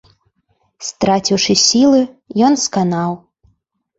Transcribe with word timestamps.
Страціўшы 0.87 1.53
сілы, 1.65 2.01
ён 2.47 2.53
сканаў. 2.65 3.11